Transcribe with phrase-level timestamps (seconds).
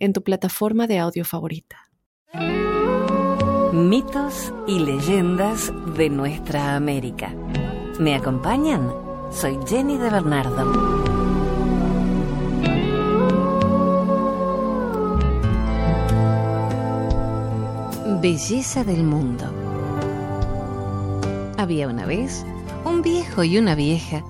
[0.00, 1.76] en tu plataforma de audio favorita.
[3.72, 7.32] Mitos y leyendas de nuestra América.
[8.00, 8.92] ¿Me acompañan?
[9.30, 11.10] Soy Jenny de Bernardo.
[18.20, 19.44] Belleza del mundo.
[21.56, 22.44] Había una vez
[22.84, 24.24] un viejo y una vieja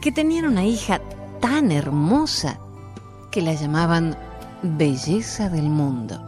[0.00, 1.00] que tenían una hija
[1.40, 2.58] tan hermosa
[3.30, 4.16] que la llamaban
[4.64, 6.24] Belleza del mundo.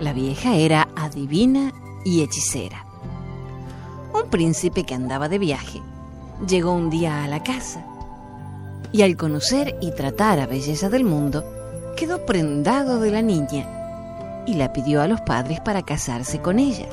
[0.00, 2.86] La vieja era adivina y hechicera.
[4.14, 5.82] Un príncipe que andaba de viaje
[6.48, 7.84] llegó un día a la casa
[8.92, 11.44] y al conocer y tratar a Belleza del mundo
[11.98, 16.86] quedó prendado de la niña y la pidió a los padres para casarse con ella.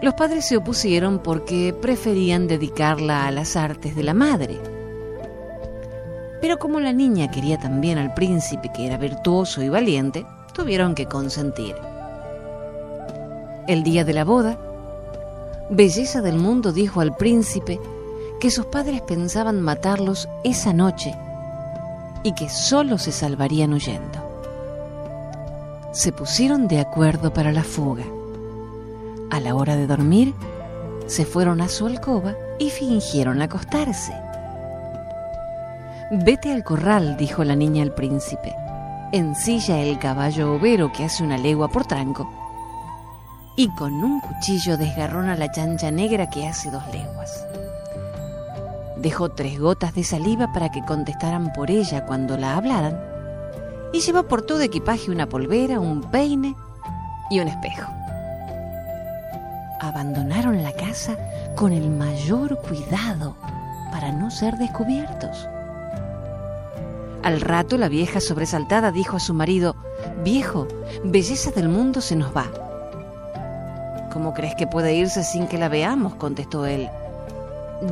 [0.00, 4.69] Los padres se opusieron porque preferían dedicarla a las artes de la madre.
[6.40, 11.06] Pero como la niña quería también al príncipe, que era virtuoso y valiente, tuvieron que
[11.06, 11.76] consentir.
[13.66, 14.58] El día de la boda,
[15.70, 17.78] Belleza del Mundo dijo al príncipe
[18.40, 21.14] que sus padres pensaban matarlos esa noche
[22.22, 24.30] y que solo se salvarían huyendo
[25.92, 28.04] se pusieron de acuerdo para la fuga.
[29.30, 30.34] A la hora de dormir,
[31.06, 34.14] se fueron a su alcoba y fingieron acostarse.
[36.12, 38.52] Vete al corral, dijo la niña al príncipe.
[39.12, 42.28] Ensilla el caballo overo que hace una legua por tranco
[43.56, 47.46] y con un cuchillo desgarrona la chancha negra que hace dos leguas.
[48.96, 52.98] Dejó tres gotas de saliva para que contestaran por ella cuando la hablaran
[53.92, 56.56] y llevó por todo equipaje una polvera, un peine
[57.30, 57.88] y un espejo.
[59.80, 61.16] Abandonaron la casa
[61.54, 63.36] con el mayor cuidado
[63.92, 65.46] para no ser descubiertos.
[67.22, 69.76] Al rato la vieja sobresaltada dijo a su marido,
[70.24, 70.66] Viejo,
[71.04, 72.50] belleza del mundo se nos va.
[74.12, 76.14] ¿Cómo crees que puede irse sin que la veamos?
[76.14, 76.88] contestó él.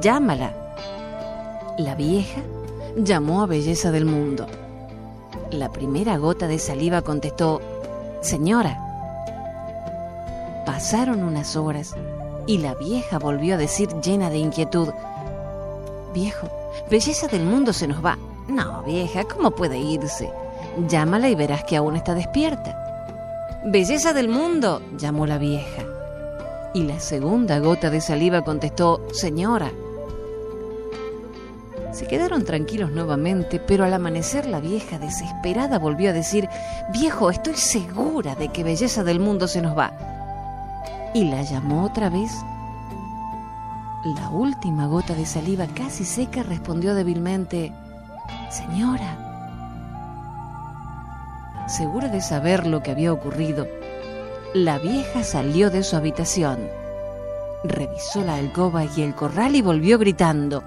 [0.01, 0.55] Llámala.
[1.79, 2.41] La vieja
[2.97, 4.47] llamó a Belleza del Mundo.
[5.51, 7.61] La primera gota de saliva contestó,
[8.21, 8.79] Señora.
[10.67, 11.95] Pasaron unas horas
[12.47, 14.89] y la vieja volvió a decir llena de inquietud,
[16.15, 16.49] Viejo,
[16.91, 18.19] belleza del mundo se nos va.
[18.49, 20.33] No, vieja, ¿cómo puede irse?
[20.89, 22.77] Llámala y verás que aún está despierta.
[23.65, 25.83] Belleza del mundo, llamó la vieja.
[26.73, 29.71] Y la segunda gota de saliva contestó, Señora.
[31.93, 36.49] Se quedaron tranquilos nuevamente, pero al amanecer la vieja desesperada volvió a decir,
[36.93, 39.93] Viejo, estoy segura de que belleza del mundo se nos va.
[41.13, 42.31] Y la llamó otra vez.
[44.05, 47.73] La última gota de saliva casi seca respondió débilmente,
[48.51, 49.17] Señora.
[51.69, 53.67] Segura de saber lo que había ocurrido,
[54.55, 56.59] la vieja salió de su habitación,
[57.65, 60.63] revisó la alcoba y el corral y volvió gritando,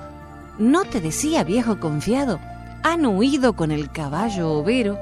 [0.59, 2.39] ¿No te decía, viejo confiado?
[2.83, 4.99] Han huido con el caballo overo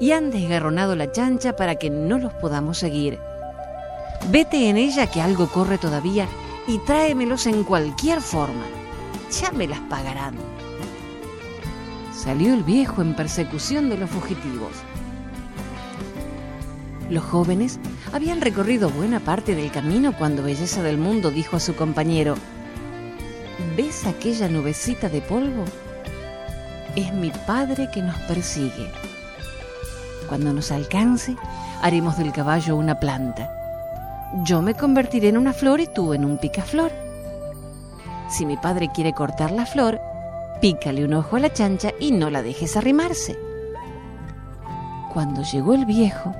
[0.00, 3.18] y han desgarronado la chancha para que no los podamos seguir.
[4.30, 6.26] Vete en ella que algo corre todavía
[6.66, 8.64] y tráemelos en cualquier forma.
[9.40, 10.34] Ya me las pagarán.
[12.22, 14.70] Salió el viejo en persecución de los fugitivos.
[17.10, 17.80] Los jóvenes
[18.12, 22.36] habían recorrido buena parte del camino cuando Belleza del Mundo dijo a su compañero,
[23.76, 25.64] ¿Ves aquella nubecita de polvo?
[26.94, 28.88] Es mi Padre que nos persigue.
[30.28, 31.34] Cuando nos alcance,
[31.82, 33.50] haremos del caballo una planta.
[34.44, 36.92] Yo me convertiré en una flor y tú en un picaflor.
[38.28, 40.00] Si mi padre quiere cortar la flor,
[40.62, 43.36] pícale un ojo a la chancha y no la dejes arrimarse.
[45.12, 46.32] Cuando llegó el viejo,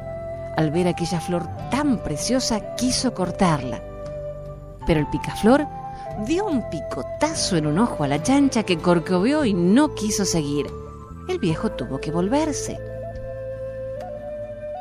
[0.57, 3.83] al ver aquella flor tan preciosa, quiso cortarla.
[4.87, 5.67] Pero el picaflor
[6.25, 10.67] dio un picotazo en un ojo a la chancha que corcoveó y no quiso seguir.
[11.29, 12.79] El viejo tuvo que volverse.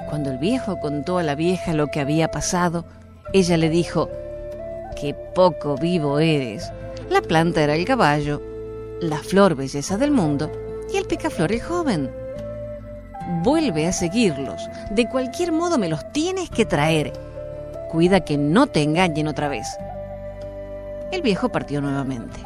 [0.08, 2.86] Cuando el viejo contó a la vieja lo que había pasado,
[3.34, 4.08] ella le dijo,
[4.96, 6.72] Qué poco vivo eres.
[7.10, 8.42] La planta era el caballo,
[9.02, 10.52] la flor belleza del mundo
[10.94, 12.12] y el picaflor el joven.
[13.44, 14.62] vuelve a seguirlos.
[14.92, 17.14] De cualquier modo me los tienes que traer.
[17.90, 19.68] Cuida que no te engañen otra vez.
[21.12, 22.40] El viejo partió nuevamente.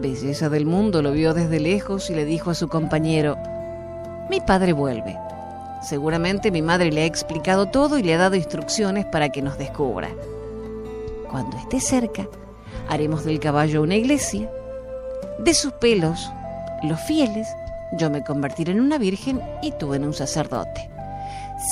[0.00, 3.36] Belleza del mundo lo vio desde lejos y le dijo a su compañero,
[4.30, 5.18] mi padre vuelve.
[5.82, 9.58] Seguramente mi madre le ha explicado todo y le ha dado instrucciones para que nos
[9.58, 10.08] descubra.
[11.28, 12.28] Cuando esté cerca,
[12.88, 14.48] haremos del caballo una iglesia.
[15.42, 16.30] De sus pelos,
[16.84, 17.48] los fieles,
[17.98, 20.88] yo me convertiré en una virgen y tú en un sacerdote.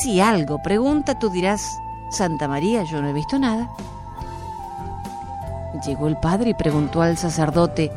[0.00, 1.78] Si algo pregunta, tú dirás,
[2.10, 3.70] Santa María, yo no he visto nada.
[5.86, 7.92] Llegó el padre y preguntó al sacerdote,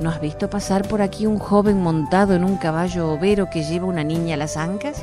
[0.00, 3.86] ¿No has visto pasar por aquí un joven montado en un caballo overo que lleva
[3.86, 5.02] una niña a las ancas?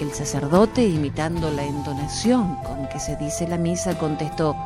[0.00, 4.56] El sacerdote, imitando la entonación con que se dice la misa, contestó,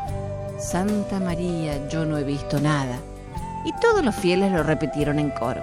[0.58, 2.96] Santa María, yo no he visto nada.
[3.64, 5.62] Y todos los fieles lo repitieron en coro.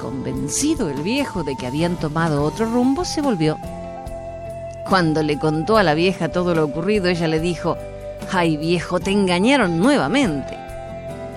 [0.00, 3.58] Convencido el viejo de que habían tomado otro rumbo, se volvió.
[4.88, 7.76] Cuando le contó a la vieja todo lo ocurrido, ella le dijo,
[8.32, 10.56] ¡Ay viejo, te engañaron nuevamente!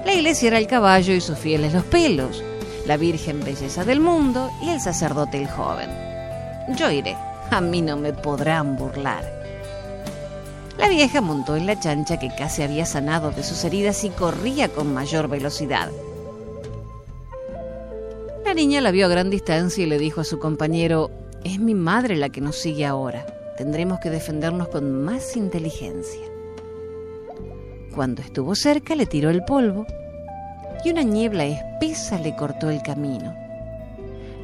[0.05, 2.43] La iglesia era el caballo y sus fieles los pelos,
[2.87, 5.89] la Virgen belleza del mundo y el sacerdote el joven.
[6.75, 7.15] Yo iré,
[7.51, 9.40] a mí no me podrán burlar.
[10.81, 14.67] La vieja montó en la chancha que casi había sanado de sus heridas y corría
[14.67, 15.91] con mayor velocidad.
[18.43, 21.11] La niña la vio a gran distancia y le dijo a su compañero,
[21.43, 23.27] es mi madre la que nos sigue ahora.
[23.57, 26.25] Tendremos que defendernos con más inteligencia.
[27.93, 29.85] Cuando estuvo cerca le tiró el polvo
[30.83, 33.35] y una niebla espesa le cortó el camino.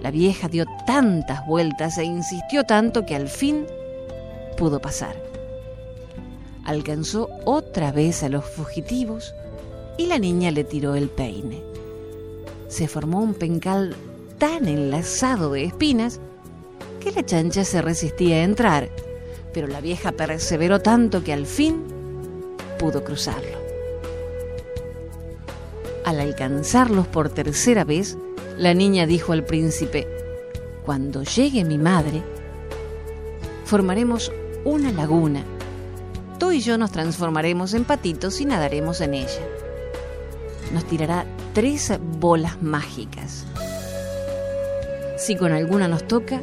[0.03, 3.65] La vieja dio tantas vueltas e insistió tanto que al fin
[4.55, 5.15] pudo pasar.
[6.67, 9.33] Alcanzó otra vez a los fugitivos
[9.97, 11.63] y la niña le tiró el peine.
[12.67, 13.95] Se formó un pencal
[14.37, 16.19] tan enlazado de espinas
[16.99, 18.89] que la chancha se resistía a entrar,
[19.53, 21.83] pero la vieja perseveró tanto que al fin
[22.77, 23.57] pudo cruzarlo.
[26.03, 28.17] Al alcanzarlos por tercera vez,
[28.57, 30.05] la niña dijo al príncipe,
[30.85, 32.23] Cuando llegue mi madre,
[33.63, 34.33] formaremos
[34.65, 35.45] una laguna.
[36.47, 39.45] Tú y yo nos transformaremos en patitos y nadaremos en ella.
[40.71, 41.91] Nos tirará tres
[42.21, 43.45] bolas mágicas.
[45.17, 46.39] Si con alguna nos toca,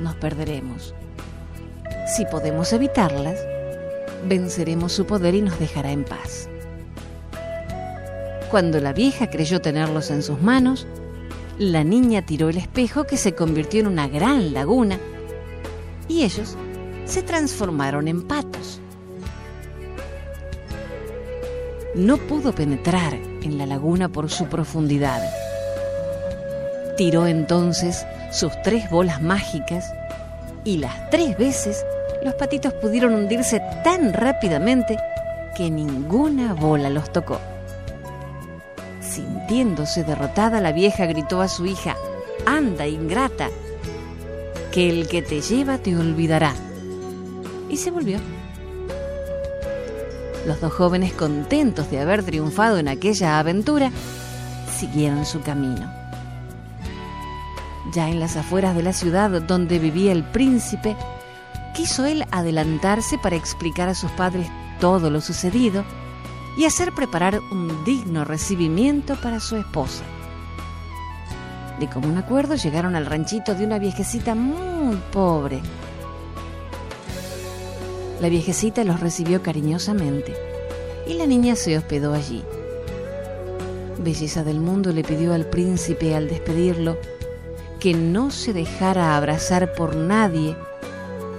[0.00, 0.94] nos perderemos.
[2.16, 3.38] Si podemos evitarlas,
[4.26, 6.48] venceremos su poder y nos dejará en paz.
[8.50, 10.86] Cuando la vieja creyó tenerlos en sus manos,
[11.58, 14.98] la niña tiró el espejo que se convirtió en una gran laguna
[16.08, 16.56] y ellos
[17.04, 18.80] se transformaron en patos.
[21.94, 25.22] No pudo penetrar en la laguna por su profundidad.
[26.96, 29.92] Tiró entonces sus tres bolas mágicas
[30.64, 31.84] y las tres veces
[32.24, 34.96] los patitos pudieron hundirse tan rápidamente
[35.56, 37.38] que ninguna bola los tocó.
[39.00, 41.96] Sintiéndose derrotada, la vieja gritó a su hija,
[42.44, 43.50] Anda, ingrata,
[44.72, 46.54] que el que te lleva te olvidará.
[47.68, 48.18] Y se volvió.
[50.46, 53.90] Los dos jóvenes, contentos de haber triunfado en aquella aventura,
[54.78, 55.90] siguieron su camino.
[57.92, 60.96] Ya en las afueras de la ciudad donde vivía el príncipe,
[61.74, 64.46] quiso él adelantarse para explicar a sus padres
[64.80, 65.84] todo lo sucedido
[66.56, 70.04] y hacer preparar un digno recibimiento para su esposa.
[71.80, 75.60] De común acuerdo llegaron al ranchito de una viejecita muy pobre.
[78.20, 80.34] La viejecita los recibió cariñosamente
[81.06, 82.42] y la niña se hospedó allí.
[83.98, 86.96] Belleza del mundo le pidió al príncipe al despedirlo
[87.80, 90.56] que no se dejara abrazar por nadie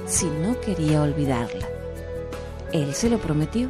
[0.05, 1.67] si no quería olvidarla.
[2.71, 3.69] Él se lo prometió.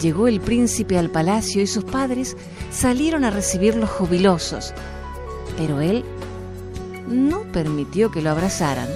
[0.00, 2.36] Llegó el príncipe al palacio y sus padres
[2.70, 4.72] salieron a recibirlos jubilosos,
[5.56, 6.04] pero él
[7.08, 8.88] no permitió que lo abrazaran.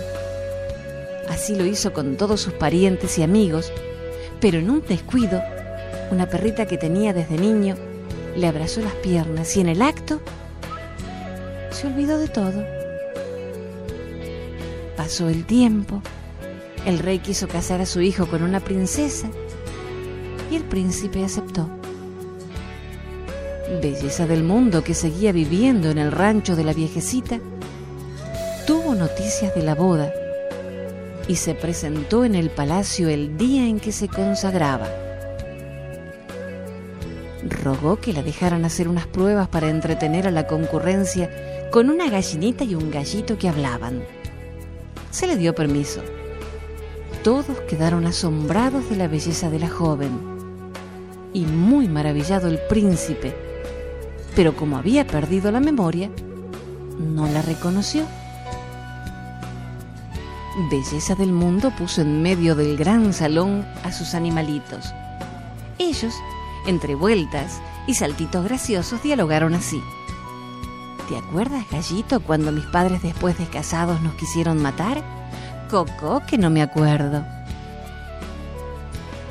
[1.36, 3.70] Así lo hizo con todos sus parientes y amigos,
[4.40, 5.42] pero en un descuido,
[6.10, 7.76] una perrita que tenía desde niño
[8.34, 10.18] le abrazó las piernas y en el acto
[11.70, 12.64] se olvidó de todo.
[14.96, 16.00] Pasó el tiempo,
[16.86, 19.28] el rey quiso casar a su hijo con una princesa
[20.50, 21.68] y el príncipe aceptó.
[23.82, 27.40] Belleza del mundo que seguía viviendo en el rancho de la viejecita,
[28.66, 30.14] tuvo noticias de la boda
[31.28, 34.88] y se presentó en el palacio el día en que se consagraba.
[37.62, 41.30] Rogó que la dejaran hacer unas pruebas para entretener a la concurrencia
[41.70, 44.02] con una gallinita y un gallito que hablaban.
[45.10, 46.02] Se le dio permiso.
[47.22, 50.10] Todos quedaron asombrados de la belleza de la joven
[51.32, 53.34] y muy maravillado el príncipe,
[54.34, 56.10] pero como había perdido la memoria,
[56.98, 58.04] no la reconoció.
[60.70, 64.94] Belleza del Mundo puso en medio del gran salón a sus animalitos.
[65.78, 66.14] Ellos,
[66.66, 69.82] entre vueltas y saltitos graciosos, dialogaron así.
[71.10, 75.04] ¿Te acuerdas, gallito, cuando mis padres después de casados nos quisieron matar?
[75.70, 77.22] Coco, que no me acuerdo.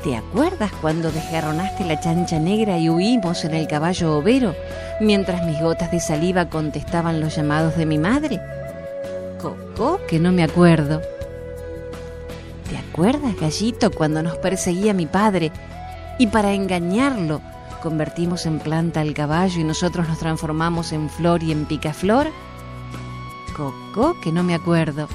[0.04, 4.54] ¿Te acuerdas cuando desgarronaste la chancha negra y huimos en el caballo overo
[5.00, 8.40] mientras mis gotas de saliva contestaban los llamados de mi madre?
[9.40, 11.02] Coco, que no me acuerdo.
[12.68, 15.52] ¿Te acuerdas, gallito, cuando nos perseguía mi padre
[16.18, 17.40] y para engañarlo
[17.82, 22.26] convertimos en planta al caballo y nosotros nos transformamos en flor y en picaflor?
[23.56, 25.08] Coco, que no me acuerdo.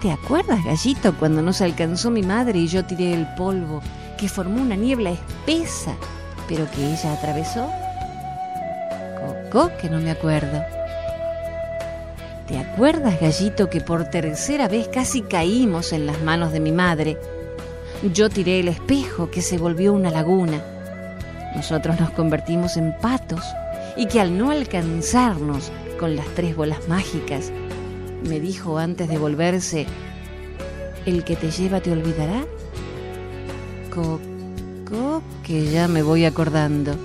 [0.00, 3.80] ¿Te acuerdas, gallito, cuando nos alcanzó mi madre y yo tiré el polvo
[4.18, 5.94] que formó una niebla espesa,
[6.48, 7.70] pero que ella atravesó?
[9.52, 10.60] Coco, que no me acuerdo.
[12.46, 17.16] ¿Te acuerdas, gallito, que por tercera vez casi caímos en las manos de mi madre?
[18.12, 20.60] Yo tiré el espejo que se volvió una laguna.
[21.54, 23.44] Nosotros nos convertimos en patos
[23.96, 25.70] y que al no alcanzarnos
[26.00, 27.52] con las tres bolas mágicas,
[28.28, 29.86] me dijo antes de volverse,
[31.06, 32.44] ¿el que te lleva te olvidará?
[33.94, 36.96] Coco, que ya me voy acordando.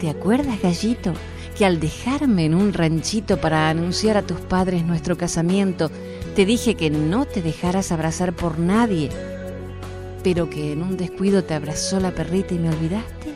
[0.00, 1.14] ¿Te acuerdas, gallito,
[1.60, 5.90] que al dejarme en un ranchito para anunciar a tus padres nuestro casamiento,
[6.34, 9.10] te dije que no te dejaras abrazar por nadie,
[10.24, 13.34] pero que en un descuido te abrazó la perrita y me olvidaste?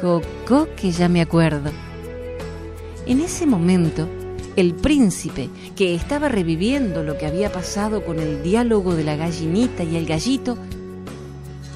[0.00, 1.72] Coco, que ya me acuerdo.
[3.06, 4.08] En ese momento,
[4.54, 9.82] el príncipe, que estaba reviviendo lo que había pasado con el diálogo de la gallinita
[9.82, 10.56] y el gallito,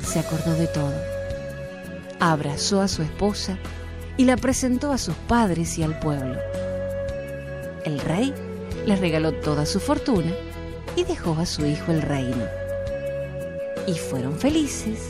[0.01, 0.95] se acordó de todo.
[2.21, 3.59] Abrazó a su esposa
[4.19, 6.37] y la presentó a sus padres y al pueblo.
[7.85, 8.35] El rey
[8.85, 10.33] les regaló toda su fortuna
[10.97, 12.45] y dejó a su hijo el reino.
[13.87, 15.01] Y fueron felices,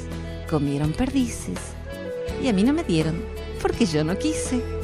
[0.49, 1.59] comieron perdices
[2.43, 3.25] y a mí no me dieron
[3.61, 4.78] porque yo no quise.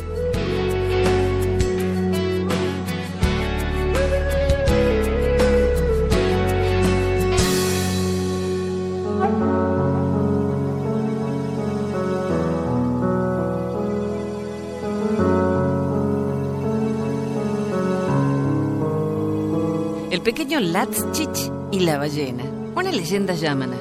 [20.24, 23.76] Pequeño Latchich y la ballena, una leyenda yamana.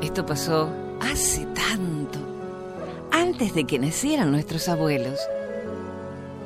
[0.00, 0.70] Esto pasó
[1.02, 2.18] hace tanto,
[3.10, 5.20] antes de que nacieran nuestros abuelos.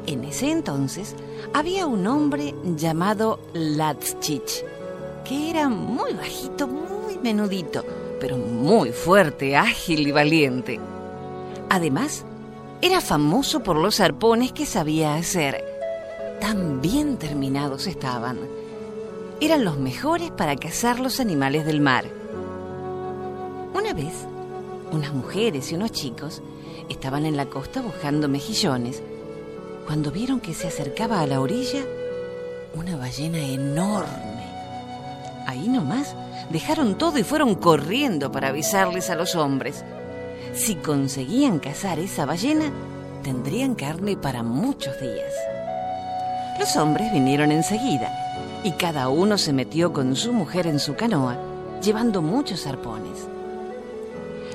[0.09, 1.15] En ese entonces
[1.55, 4.65] había un hombre llamado Latchich,
[5.25, 7.85] que era muy bajito, muy menudito,
[8.19, 10.81] pero muy fuerte, ágil y valiente.
[11.69, 12.25] Además,
[12.83, 15.70] era famoso por los arpones que sabía hacer
[16.41, 18.39] tan bien terminados estaban.
[19.41, 22.07] Eran los mejores para cazar los animales del mar.
[23.75, 24.15] Una vez,
[24.91, 26.43] unas mujeres y unos chicos
[26.89, 29.03] estaban en la costa buscando mejillones
[29.87, 31.85] cuando vieron que se acercaba a la orilla
[32.75, 34.45] una ballena enorme.
[35.47, 36.15] Ahí nomás
[36.51, 39.85] dejaron todo y fueron corriendo para avisarles a los hombres.
[40.55, 42.71] Si conseguían cazar esa ballena,
[43.23, 45.33] tendrían carne para muchos días.
[46.59, 48.11] Los hombres vinieron enseguida
[48.63, 51.39] y cada uno se metió con su mujer en su canoa,
[51.83, 53.27] llevando muchos arpones.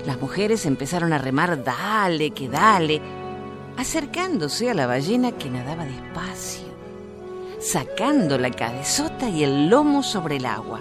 [0.05, 3.01] Las mujeres empezaron a remar dale, que dale,
[3.77, 6.67] acercándose a la ballena que nadaba despacio,
[7.59, 10.79] sacando la cabezota y el lomo sobre el agua.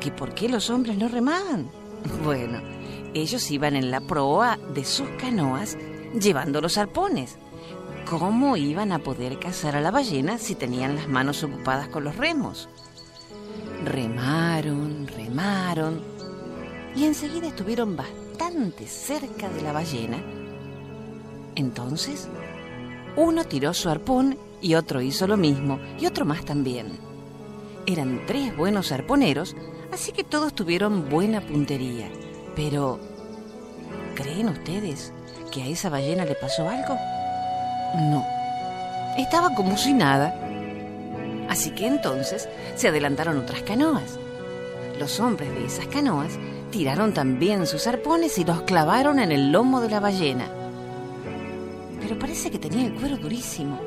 [0.00, 1.70] ¿Que por qué los hombres no remaban?
[2.24, 2.60] Bueno,
[3.12, 5.76] ellos iban en la proa de sus canoas
[6.18, 7.36] llevando los arpones
[8.08, 12.16] ¿Cómo iban a poder cazar a la ballena si tenían las manos ocupadas con los
[12.16, 12.68] remos?
[13.84, 16.02] Remaron, remaron,
[16.96, 20.18] y enseguida estuvieron bastante cerca de la ballena.
[21.54, 22.28] Entonces,
[23.16, 26.98] uno tiró su arpón y otro hizo lo mismo, y otro más también.
[27.86, 29.56] Eran tres buenos arponeros,
[29.92, 32.10] así que todos tuvieron buena puntería.
[32.56, 33.00] Pero,
[34.14, 35.12] ¿creen ustedes
[35.50, 36.96] que a esa ballena le pasó algo?
[37.94, 38.26] No.
[39.16, 40.34] Estaba como si nada.
[41.48, 44.18] Así que entonces se adelantaron otras canoas.
[44.98, 46.38] Los hombres de esas canoas
[46.70, 50.48] tiraron también sus arpones y los clavaron en el lomo de la ballena.
[52.00, 53.80] Pero parece que tenía el cuero durísimo,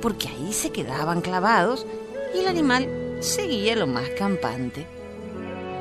[0.00, 1.86] porque ahí se quedaban clavados
[2.34, 2.88] y el animal
[3.20, 4.86] seguía lo más campante.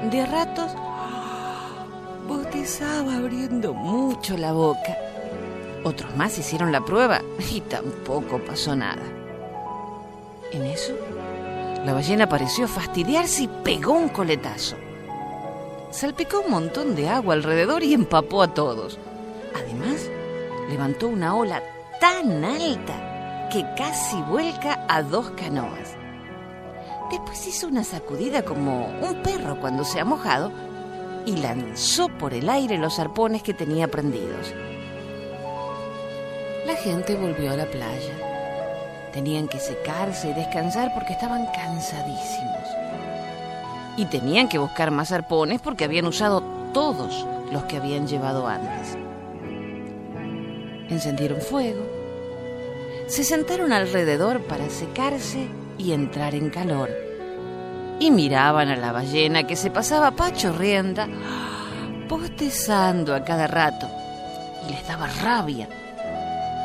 [0.09, 0.71] De ratos
[2.27, 5.10] botezaba abriendo mucho la boca.
[5.83, 7.21] Otros más hicieron la prueba
[7.51, 9.01] y tampoco pasó nada.
[10.51, 10.93] En eso,
[11.85, 14.75] la ballena pareció fastidiarse y pegó un coletazo.
[15.89, 18.99] Salpicó un montón de agua alrededor y empapó a todos.
[19.55, 20.09] Además,
[20.69, 21.63] levantó una ola
[21.99, 25.95] tan alta que casi vuelca a dos canoas.
[27.09, 30.51] Después hizo una sacudida como un perro cuando se ha mojado
[31.25, 34.53] y lanzó por el aire los arpones que tenía prendidos.
[36.65, 38.13] La gente volvió a la playa.
[39.13, 42.67] Tenían que secarse y descansar porque estaban cansadísimos.
[43.97, 48.95] Y tenían que buscar más arpones porque habían usado todos los que habían llevado antes.
[50.87, 51.83] Encendieron fuego,
[53.07, 55.47] se sentaron alrededor para secarse
[55.79, 56.91] y entrar en calor.
[57.99, 61.07] Y miraban a la ballena que se pasaba pachorrienda,
[62.07, 63.89] postezando a cada rato.
[64.67, 65.67] Y les daba rabia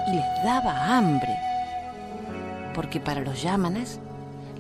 [0.06, 1.36] y les daba hambre.
[2.75, 3.98] Porque para los yámanas,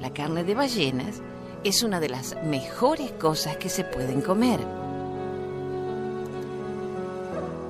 [0.00, 1.20] la carne de ballenas
[1.64, 4.60] es una de las mejores cosas que se pueden comer.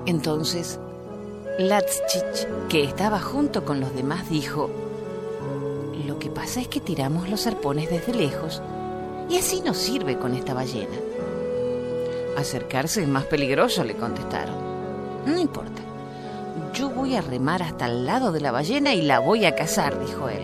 [0.07, 0.79] Entonces,
[1.59, 4.71] Latschich, que estaba junto con los demás, dijo,
[6.07, 8.63] lo que pasa es que tiramos los arpones desde lejos
[9.29, 10.97] y así no sirve con esta ballena.
[12.37, 14.55] Acercarse es más peligroso, le contestaron.
[15.27, 15.86] No importa.
[16.77, 19.99] Yo voy a remar hasta el lado de la ballena y la voy a cazar,
[19.99, 20.43] dijo él.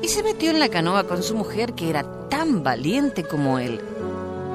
[0.00, 3.78] Y se metió en la canoa con su mujer, que era tan valiente como él.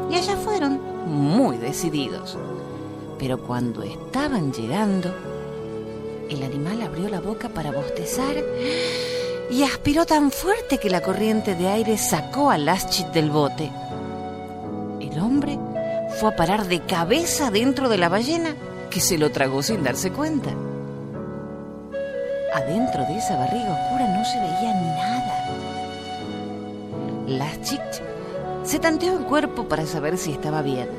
[0.10, 2.40] Y allá fueron, muy decididos.
[3.20, 5.14] Pero cuando estaban llegando,
[6.28, 8.44] el animal abrió la boca para bostezar
[9.52, 13.72] y aspiró tan fuerte que la corriente de aire sacó a Laschit del bote.
[15.02, 15.60] El hombre
[16.20, 18.56] fue a parar de cabeza dentro de la ballena
[19.00, 20.52] se lo tragó sin darse cuenta.
[22.54, 25.46] Adentro de esa barriga oscura no se veía nada.
[27.28, 27.82] Laschit
[28.64, 30.90] se tanteó el cuerpo para saber si estaba bien.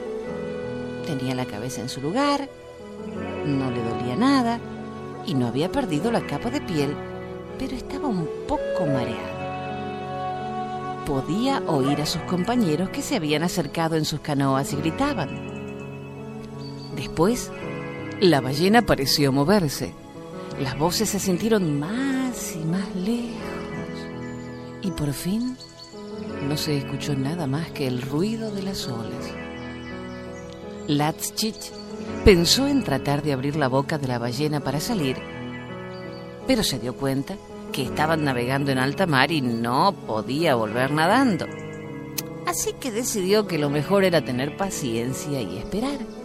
[1.07, 2.49] Tenía la cabeza en su lugar,
[3.45, 4.59] no le dolía nada
[5.27, 6.95] y no había perdido la capa de piel
[7.59, 9.39] pero estaba un poco mareado.
[11.05, 15.29] Podía oír a sus compañeros que se habían acercado en sus canoas y gritaban.
[16.95, 17.51] Después,
[18.21, 19.95] la ballena pareció moverse.
[20.61, 23.39] Las voces se sintieron más y más lejos.
[24.83, 25.57] Y por fin
[26.49, 29.33] no se escuchó nada más que el ruido de las olas.
[30.89, 31.71] Latschich
[32.25, 35.17] pensó en tratar de abrir la boca de la ballena para salir,
[36.47, 37.37] pero se dio cuenta
[37.73, 41.47] que estaban navegando en alta mar y no podía volver nadando.
[42.47, 46.18] Así que decidió que lo mejor era tener paciencia y esperar.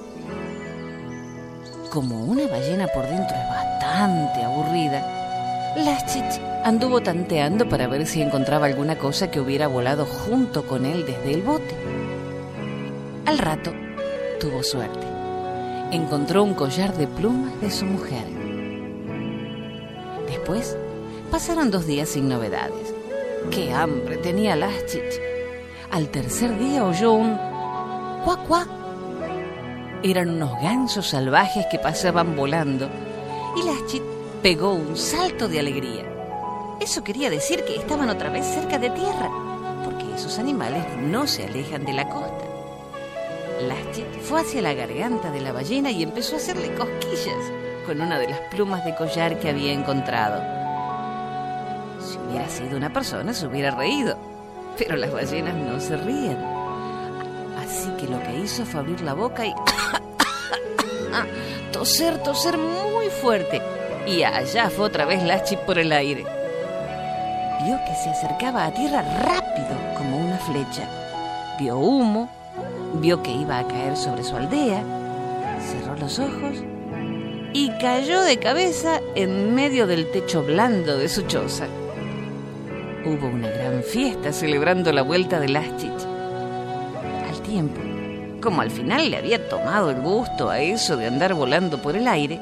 [1.94, 5.06] Como una ballena por dentro es bastante aburrida,
[5.78, 11.06] Laschich anduvo tanteando para ver si encontraba alguna cosa que hubiera volado junto con él
[11.06, 11.76] desde el bote.
[13.28, 13.72] Al rato
[14.40, 15.06] tuvo suerte.
[15.92, 18.26] Encontró un collar de plumas de su mujer.
[20.28, 20.76] Después
[21.34, 22.94] Pasaron dos días sin novedades.
[23.50, 25.20] ¡Qué hambre tenía Laschich!
[25.90, 27.38] Al tercer día oyó un
[28.24, 28.83] cuac cuac.
[30.04, 32.90] Eran unos gansos salvajes que pasaban volando
[33.56, 34.04] y Laschich
[34.42, 36.04] pegó un salto de alegría.
[36.80, 39.30] Eso quería decir que estaban otra vez cerca de tierra,
[39.86, 42.46] porque esos animales no se alejan de la costa.
[43.68, 47.52] Laschit fue hacia la garganta de la ballena y empezó a hacerle cosquillas
[47.86, 50.64] con una de las plumas de collar que había encontrado
[52.34, 54.18] hubiera sido una persona, se hubiera reído.
[54.78, 56.53] Pero las ballenas no se ríen.
[57.98, 59.54] Que lo que hizo fue abrir la boca y
[61.72, 63.62] toser, toser muy fuerte.
[64.06, 66.26] Y allá fue otra vez Lachi por el aire.
[67.64, 70.88] Vio que se acercaba a tierra rápido como una flecha.
[71.60, 72.30] Vio humo,
[72.96, 74.84] vio que iba a caer sobre su aldea,
[75.62, 76.64] cerró los ojos
[77.54, 81.68] y cayó de cabeza en medio del techo blando de su choza.
[83.06, 86.03] Hubo una gran fiesta celebrando la vuelta de Laschich.
[88.42, 92.08] Como al final le había tomado el gusto a eso de andar volando por el
[92.08, 92.40] aire,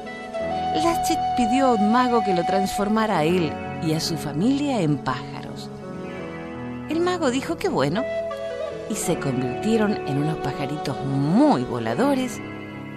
[0.74, 3.52] Laschich pidió a un mago que lo transformara a él
[3.86, 5.70] y a su familia en pájaros.
[6.88, 8.02] El mago dijo que bueno
[8.90, 12.40] y se convirtieron en unos pajaritos muy voladores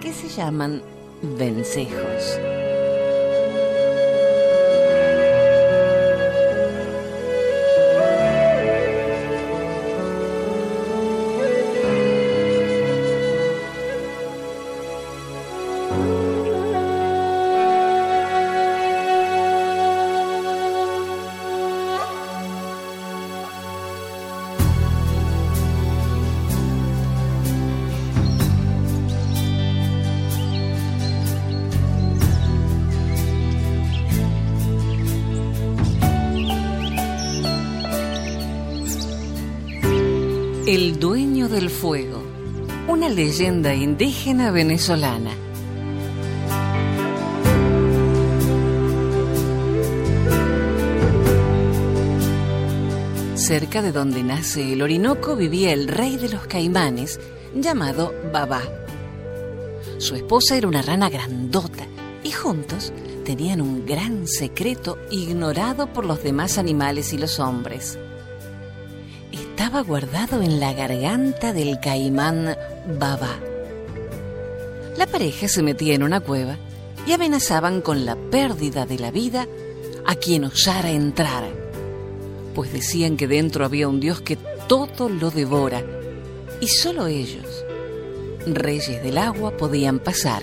[0.00, 0.82] que se llaman
[1.22, 2.38] vencejos.
[40.66, 42.20] El dueño del fuego,
[42.88, 45.30] una leyenda indígena venezolana.
[53.36, 57.20] Cerca de donde nace el Orinoco vivía el rey de los caimanes,
[57.54, 58.62] llamado Babá.
[59.98, 61.86] Su esposa era una rana grandota
[62.24, 62.92] y juntos
[63.24, 68.00] tenían un gran secreto ignorado por los demás animales y los hombres
[69.58, 72.54] estaba guardado en la garganta del caimán
[73.00, 73.40] Baba.
[74.98, 76.58] La pareja se metía en una cueva
[77.06, 79.48] y amenazaban con la pérdida de la vida
[80.04, 81.44] a quien osara entrar,
[82.54, 84.36] pues decían que dentro había un Dios que
[84.68, 85.82] todo lo devora
[86.60, 87.64] y solo ellos,
[88.46, 90.42] reyes del agua, podían pasar.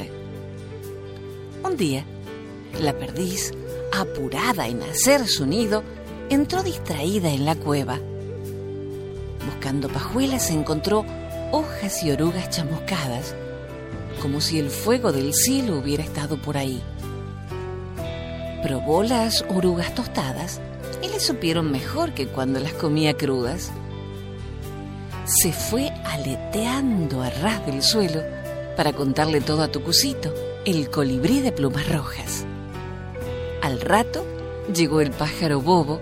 [1.64, 2.04] Un día,
[2.82, 3.52] la perdiz,
[3.92, 5.84] apurada en hacer su nido,
[6.32, 8.00] entró distraída en la cueva
[9.46, 11.06] buscando pajuelas encontró
[11.52, 13.36] hojas y orugas chamuscadas,
[14.22, 16.82] como si el fuego del cielo hubiera estado por ahí.
[18.64, 20.62] Probó las orugas tostadas
[21.02, 23.72] y le supieron mejor que cuando las comía crudas.
[25.26, 28.22] Se fue aleteando a ras del suelo
[28.76, 30.34] para contarle todo a Tucucito,
[30.66, 32.46] el colibrí de plumas rojas.
[33.62, 34.26] Al rato
[34.74, 36.02] llegó el pájaro bobo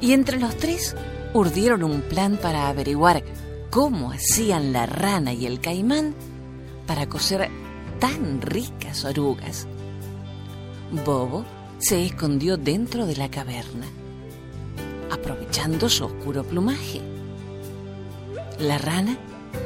[0.00, 0.94] y entre los tres
[1.34, 3.22] urdieron un plan para averiguar
[3.70, 6.14] cómo hacían la rana y el caimán
[6.86, 7.48] para coser
[8.00, 9.66] tan ricas orugas.
[11.04, 11.44] Bobo
[11.78, 13.86] se escondió dentro de la caverna,
[15.10, 17.00] aprovechando su oscuro plumaje.
[18.58, 19.16] La rana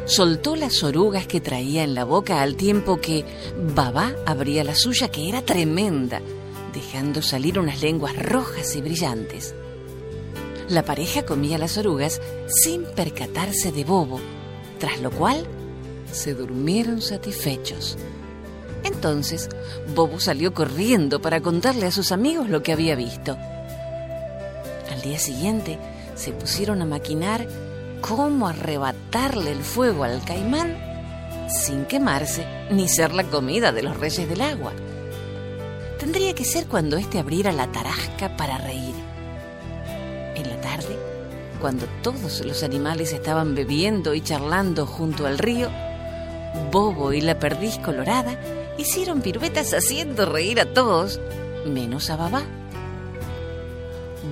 [0.04, 3.24] soltó las orugas que traía en la boca al tiempo que
[3.74, 6.20] Babá abría la suya, que era tremenda,
[6.74, 9.54] dejando salir unas lenguas rojas y brillantes.
[10.68, 14.18] La pareja comía las orugas sin percatarse de Bobo,
[14.78, 15.46] tras lo cual
[16.10, 17.98] se durmieron satisfechos.
[18.82, 19.50] Entonces,
[19.94, 23.36] Bobo salió corriendo para contarle a sus amigos lo que había visto.
[24.90, 25.78] Al día siguiente,
[26.14, 27.46] se pusieron a maquinar
[28.00, 30.78] cómo arrebatarle el fuego al caimán
[31.48, 34.72] sin quemarse ni ser la comida de los reyes del agua.
[35.98, 39.13] Tendría que ser cuando éste abriera la tarasca para reír
[41.64, 45.70] cuando todos los animales estaban bebiendo y charlando junto al río,
[46.70, 48.38] Bobo y la perdiz colorada
[48.76, 51.20] hicieron piruetas haciendo reír a todos,
[51.64, 52.42] menos a Babá.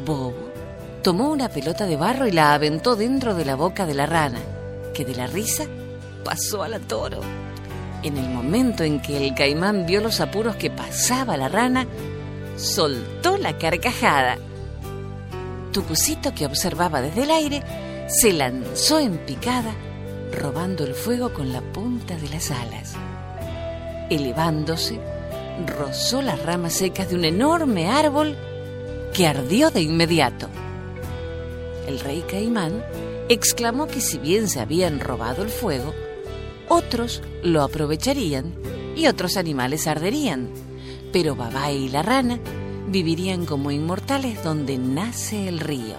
[0.05, 0.51] Bobo
[1.03, 4.40] tomó una pelota de barro y la aventó dentro de la boca de la rana,
[4.92, 5.64] que de la risa
[6.25, 7.20] pasó a la toro.
[8.03, 11.87] En el momento en que el caimán vio los apuros que pasaba la rana,
[12.57, 14.37] soltó la carcajada
[15.72, 17.62] Tucucito, que observaba desde el aire,
[18.08, 19.74] se lanzó en picada,
[20.30, 22.94] robando el fuego con la punta de las alas.
[24.11, 25.00] Elevándose,
[25.66, 28.37] rozó las ramas secas de un enorme árbol
[29.14, 30.48] que ardió de inmediato.
[31.87, 32.85] El rey Caimán
[33.28, 35.94] exclamó que si bien se habían robado el fuego,
[36.68, 38.54] otros lo aprovecharían
[38.94, 40.50] y otros animales arderían,
[41.12, 42.38] pero Babá y la rana
[42.88, 45.97] vivirían como inmortales donde nace el río.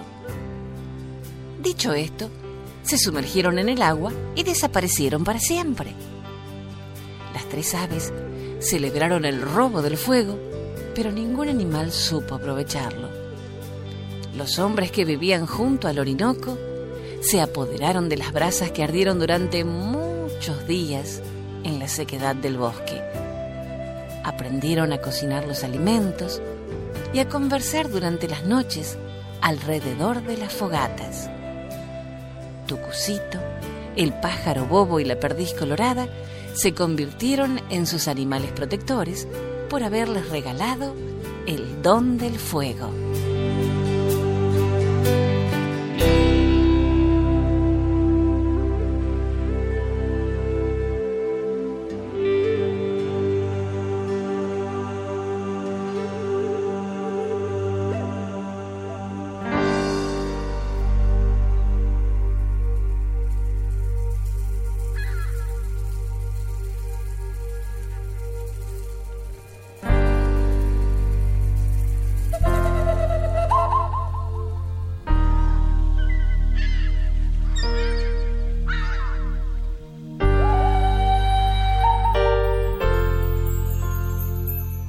[1.62, 2.28] Dicho esto,
[2.82, 5.94] se sumergieron en el agua y desaparecieron para siempre.
[7.32, 8.12] Las tres aves
[8.60, 10.38] celebraron el robo del fuego,
[10.94, 13.08] pero ningún animal supo aprovecharlo.
[14.36, 16.58] Los hombres que vivían junto al Orinoco
[17.20, 21.22] se apoderaron de las brasas que ardieron durante muchos días
[21.64, 23.00] en la sequedad del bosque.
[24.24, 26.42] Aprendieron a cocinar los alimentos,
[27.14, 28.98] y a conversar durante las noches
[29.40, 31.30] alrededor de las fogatas.
[32.66, 33.38] Tucucito,
[33.94, 36.08] el pájaro bobo y la perdiz colorada
[36.54, 39.28] se convirtieron en sus animales protectores
[39.70, 40.94] por haberles regalado
[41.46, 43.03] el don del fuego.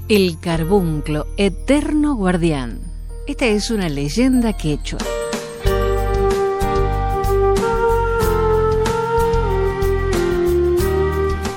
[0.08, 2.80] El carbunclo, eterno guardián.
[3.26, 5.00] Esta es una leyenda quechua.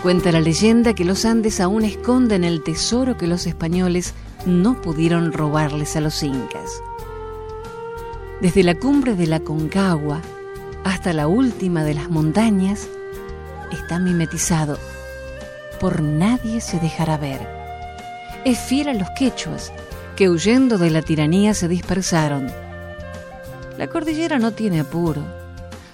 [0.03, 4.15] Cuenta la leyenda que los Andes aún esconden el tesoro que los españoles
[4.47, 6.83] no pudieron robarles a los incas.
[8.41, 10.23] Desde la cumbre de la Concagua
[10.85, 12.89] hasta la última de las montañas,
[13.73, 14.79] está mimetizado.
[15.81, 17.58] Por nadie se dejará ver.
[18.45, 19.73] Es fiel a los quechuas,
[20.17, 22.47] que huyendo de la tiranía se dispersaron.
[23.77, 25.23] La cordillera no tiene apuro.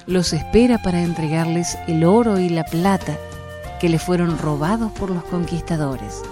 [0.07, 3.17] Los espera para entregarles el oro y la plata
[3.81, 6.23] que le fueron robados por los conquistadores.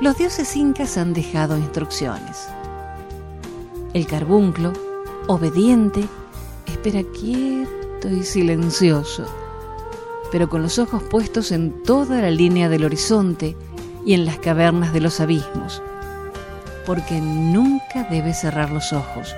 [0.00, 2.48] Los dioses incas han dejado instrucciones.
[3.94, 4.72] El carbunclo,
[5.26, 6.04] obediente,
[6.66, 9.24] espera quieto y silencioso,
[10.30, 13.56] pero con los ojos puestos en toda la línea del horizonte
[14.06, 15.82] y en las cavernas de los abismos,
[16.86, 19.34] porque nunca debe cerrar los ojos.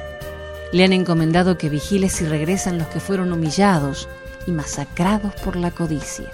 [0.72, 4.08] Le han encomendado que vigile si regresan los que fueron humillados
[4.46, 6.30] y masacrados por la codicia.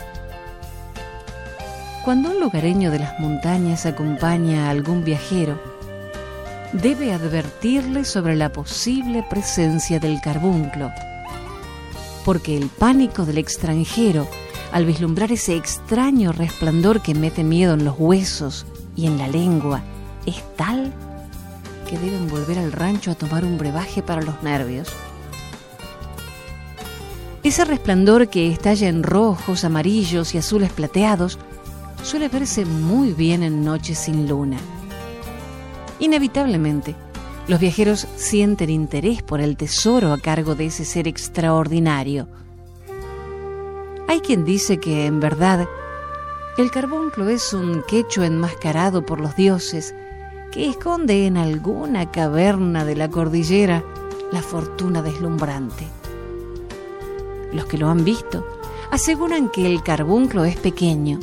[2.05, 5.59] Cuando un lugareño de las montañas acompaña a algún viajero,
[6.73, 10.91] debe advertirle sobre la posible presencia del carbunclo,
[12.25, 14.27] porque el pánico del extranjero
[14.75, 19.85] al vislumbrar ese extraño resplandor que mete miedo en los huesos y en la lengua
[20.27, 20.93] es tal
[21.89, 24.89] que deben volver al rancho a tomar un brebaje para los nervios.
[27.45, 31.39] Ese resplandor que estalla en rojos, amarillos y azules plateados
[32.03, 34.59] suele verse muy bien en noches sin luna.
[36.01, 36.97] Inevitablemente,
[37.47, 42.27] los viajeros sienten interés por el tesoro a cargo de ese ser extraordinario.
[44.09, 45.67] Hay quien dice que, en verdad,
[46.59, 49.95] el carbunclo es un quecho enmascarado por los dioses
[50.53, 53.83] que esconde en alguna caverna de la cordillera
[54.31, 55.89] la fortuna deslumbrante.
[57.53, 58.47] Los que lo han visto
[58.91, 61.19] aseguran que el carbunclo es pequeño.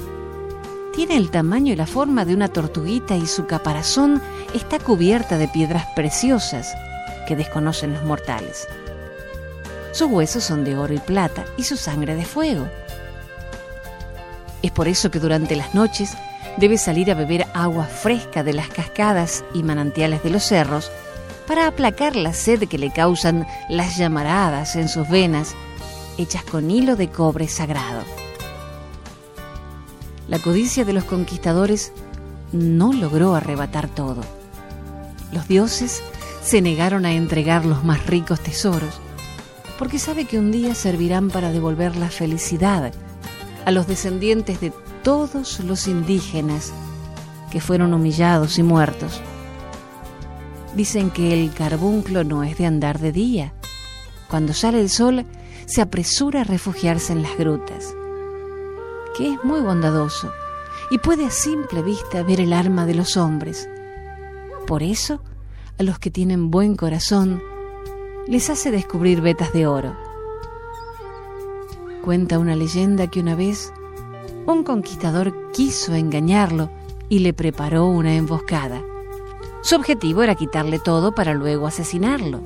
[0.94, 4.22] Tiene el tamaño y la forma de una tortuguita y su caparazón
[4.54, 6.74] está cubierta de piedras preciosas
[7.28, 8.68] que desconocen los mortales.
[9.92, 12.68] Sus huesos son de oro y plata y su sangre de fuego.
[14.62, 16.14] Es por eso que durante las noches
[16.58, 20.92] debe salir a beber agua fresca de las cascadas y manantiales de los cerros
[21.48, 25.56] para aplacar la sed que le causan las llamaradas en sus venas
[26.18, 28.04] hechas con hilo de cobre sagrado.
[30.28, 31.92] La codicia de los conquistadores
[32.52, 34.22] no logró arrebatar todo.
[35.32, 36.02] Los dioses
[36.44, 39.00] se negaron a entregar los más ricos tesoros,
[39.82, 42.94] porque sabe que un día servirán para devolver la felicidad
[43.66, 46.72] a los descendientes de todos los indígenas
[47.50, 49.20] que fueron humillados y muertos.
[50.76, 53.56] Dicen que el carbunclo no es de andar de día.
[54.30, 55.26] Cuando sale el sol,
[55.66, 57.96] se apresura a refugiarse en las grutas,
[59.18, 60.32] que es muy bondadoso
[60.92, 63.68] y puede a simple vista ver el alma de los hombres.
[64.68, 65.24] Por eso,
[65.80, 67.42] a los que tienen buen corazón,
[68.32, 69.96] les hace descubrir vetas de oro.
[72.02, 73.72] Cuenta una leyenda que una vez
[74.48, 76.72] un conquistador quiso engañarlo
[77.10, 78.82] y le preparó una emboscada.
[79.62, 82.42] Su objetivo era quitarle todo para luego asesinarlo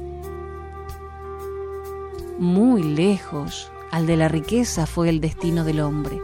[2.37, 6.21] muy lejos al de la riqueza fue el destino del hombre.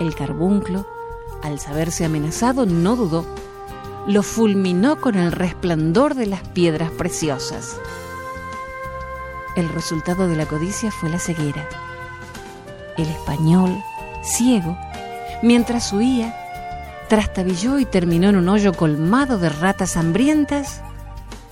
[0.00, 0.86] El carbunclo,
[1.42, 3.24] al saberse amenazado, no dudó.
[4.06, 7.76] Lo fulminó con el resplandor de las piedras preciosas.
[9.56, 11.68] El resultado de la codicia fue la ceguera.
[12.96, 13.76] El español,
[14.22, 14.76] ciego,
[15.42, 16.34] mientras huía,
[17.08, 20.80] trastabilló y terminó en un hoyo colmado de ratas hambrientas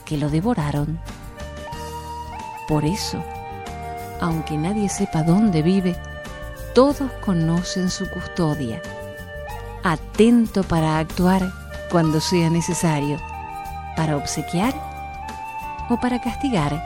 [0.05, 1.01] que lo devoraron.
[2.69, 3.23] Por eso,
[4.21, 5.97] aunque nadie sepa dónde vive,
[6.75, 8.81] todos conocen su custodia,
[9.83, 11.51] atento para actuar
[11.91, 13.19] cuando sea necesario,
[13.97, 14.75] para obsequiar
[15.89, 16.85] o para castigar,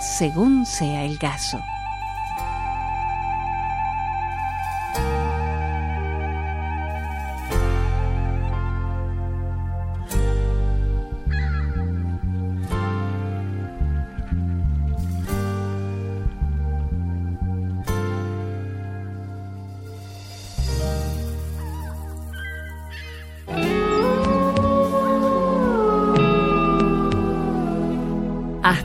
[0.00, 1.60] según sea el caso.